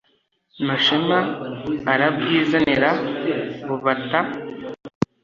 mashema 0.67 1.17
arabwizanira 1.93 2.89
bubataa 3.67 4.27